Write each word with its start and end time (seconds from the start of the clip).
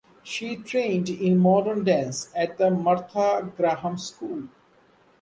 She 0.23 0.55
trained 0.55 1.09
in 1.11 1.37
modern 1.37 1.83
dance 1.83 2.31
at 2.35 2.57
the 2.57 2.71
Martha 2.71 3.51
Graham 3.55 3.99
School. 3.99 4.45